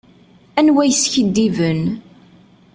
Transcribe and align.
Anwa 0.59 0.83
yeskidiben. 0.89 1.81